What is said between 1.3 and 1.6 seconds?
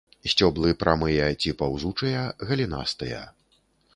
ці